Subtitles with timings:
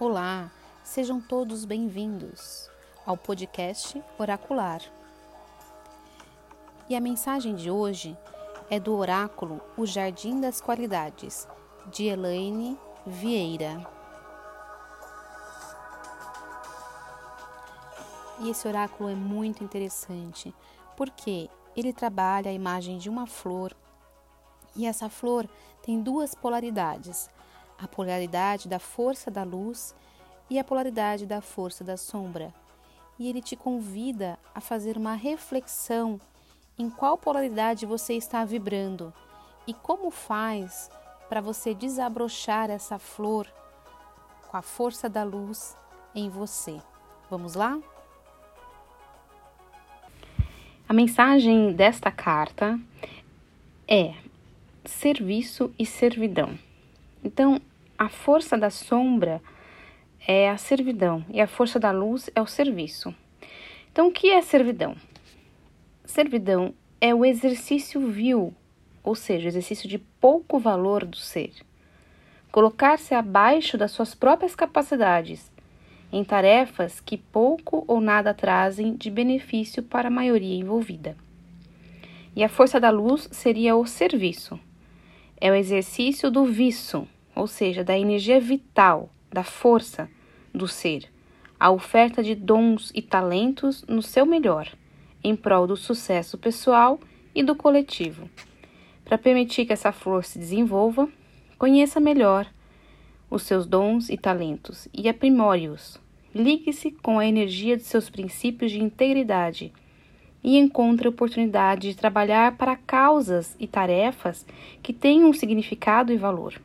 [0.00, 0.50] Olá,
[0.82, 2.68] sejam todos bem-vindos
[3.06, 4.82] ao podcast Oracular.
[6.88, 8.18] E a mensagem de hoje
[8.68, 11.46] é do oráculo O Jardim das Qualidades,
[11.92, 12.76] de Elaine
[13.06, 13.88] Vieira.
[18.40, 20.52] E esse oráculo é muito interessante
[20.96, 23.72] porque ele trabalha a imagem de uma flor
[24.74, 25.48] e essa flor
[25.82, 27.30] tem duas polaridades
[27.84, 29.94] a polaridade da força da luz
[30.48, 32.52] e a polaridade da força da sombra.
[33.18, 36.18] E ele te convida a fazer uma reflexão
[36.78, 39.12] em qual polaridade você está vibrando
[39.66, 40.90] e como faz
[41.28, 43.46] para você desabrochar essa flor
[44.48, 45.76] com a força da luz
[46.14, 46.80] em você.
[47.30, 47.78] Vamos lá?
[50.88, 52.80] A mensagem desta carta
[53.86, 54.14] é
[54.84, 56.58] serviço e servidão.
[57.24, 57.58] Então,
[58.04, 59.40] a força da sombra
[60.26, 63.14] é a servidão e a força da luz é o serviço.
[63.90, 64.94] Então, o que é servidão?
[66.04, 68.52] Servidão é o exercício vil,
[69.02, 71.52] ou seja, o exercício de pouco valor do ser.
[72.52, 75.50] Colocar-se abaixo das suas próprias capacidades
[76.12, 81.16] em tarefas que pouco ou nada trazem de benefício para a maioria envolvida.
[82.36, 84.60] E a força da luz seria o serviço.
[85.40, 90.08] É o exercício do viço, ou seja, da energia vital, da força
[90.54, 91.10] do ser,
[91.58, 94.68] a oferta de dons e talentos no seu melhor,
[95.22, 97.00] em prol do sucesso pessoal
[97.34, 98.28] e do coletivo.
[99.04, 101.08] Para permitir que essa flor se desenvolva,
[101.58, 102.46] conheça melhor
[103.30, 105.98] os seus dons e talentos e aprimore-os.
[106.34, 109.72] Ligue-se com a energia de seus princípios de integridade
[110.42, 114.46] e encontre oportunidade de trabalhar para causas e tarefas
[114.82, 116.60] que tenham significado e valor.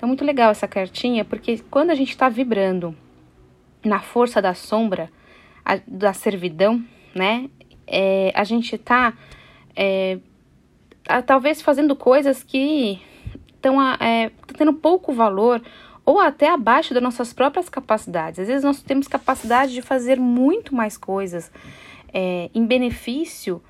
[0.00, 2.96] Então, muito legal essa cartinha, porque quando a gente está vibrando
[3.84, 5.10] na força da sombra,
[5.62, 6.82] a, da servidão,
[7.14, 7.50] né?
[7.86, 9.12] É, a gente está
[9.76, 10.18] é,
[11.26, 12.98] talvez fazendo coisas que
[13.54, 15.60] estão é, tendo pouco valor
[16.02, 18.40] ou até abaixo das nossas próprias capacidades.
[18.40, 21.52] Às vezes nós temos capacidade de fazer muito mais coisas
[22.10, 23.62] é, em benefício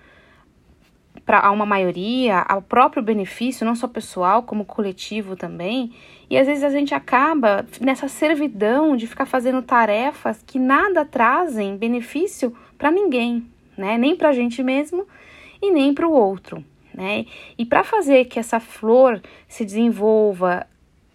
[1.31, 5.93] para uma maioria, ao próprio benefício, não só pessoal, como coletivo também.
[6.29, 11.77] E às vezes a gente acaba nessa servidão de ficar fazendo tarefas que nada trazem
[11.77, 13.47] benefício para ninguém,
[13.79, 13.97] né?
[13.97, 15.07] Nem para a gente mesmo
[15.63, 17.27] e nem para o outro, né?
[17.57, 20.67] E para fazer que essa flor se desenvolva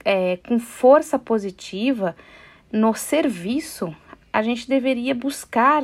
[0.06, 2.16] é, com força positiva
[2.72, 3.94] no serviço,
[4.32, 5.84] a gente deveria buscar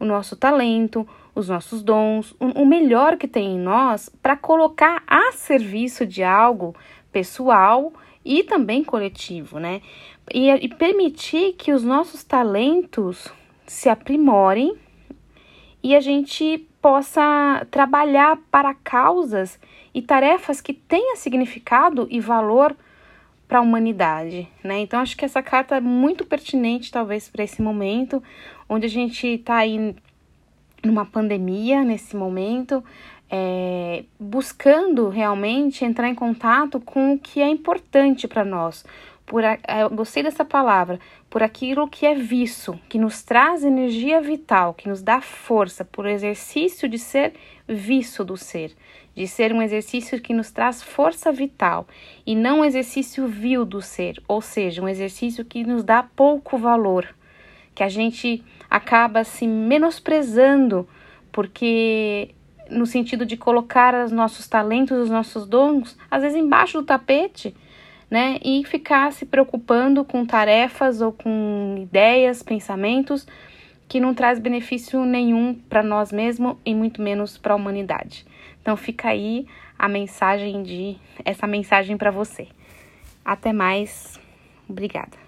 [0.00, 1.06] o nosso talento,
[1.36, 6.74] os nossos dons, o melhor que tem em nós para colocar a serviço de algo
[7.12, 7.92] pessoal
[8.24, 9.82] e também coletivo, né?
[10.32, 13.28] E, e permitir que os nossos talentos
[13.66, 14.76] se aprimorem
[15.82, 19.60] e a gente possa trabalhar para causas
[19.92, 22.74] e tarefas que tenham significado e valor
[23.46, 24.78] para a humanidade, né?
[24.78, 28.22] Então acho que essa carta é muito pertinente talvez para esse momento
[28.68, 29.94] onde a gente está aí
[30.86, 32.82] numa pandemia nesse momento,
[33.30, 38.84] é, buscando realmente entrar em contato com o que é importante para nós.
[39.24, 44.20] Por a, eu gostei dessa palavra, por aquilo que é visto, que nos traz energia
[44.20, 47.34] vital, que nos dá força, por exercício de ser
[47.66, 48.72] visto do ser,
[49.16, 51.88] de ser um exercício que nos traz força vital
[52.24, 56.56] e não um exercício vil do ser, ou seja, um exercício que nos dá pouco
[56.56, 57.12] valor
[57.76, 60.88] que a gente acaba se menosprezando,
[61.32, 62.34] porque
[62.70, 67.54] no sentido de colocar os nossos talentos, os nossos dons, às vezes embaixo do tapete,
[68.10, 68.38] né?
[68.44, 73.26] E ficar se preocupando com tarefas ou com ideias, pensamentos
[73.88, 78.26] que não traz benefício nenhum para nós mesmos e muito menos para a humanidade.
[78.60, 79.46] Então fica aí
[79.78, 82.48] a mensagem de essa mensagem para você.
[83.24, 84.20] Até mais.
[84.68, 85.25] Obrigada.